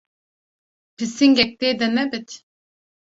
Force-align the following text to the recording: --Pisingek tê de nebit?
--Pisingek 0.95 1.51
tê 1.59 1.69
de 1.79 1.87
nebit? 1.95 2.29